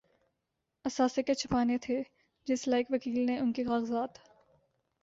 [0.85, 2.01] اثاثے کیا چھپانے تھے‘
[2.47, 4.17] جس لائق وکیل نے ان کے کاغذات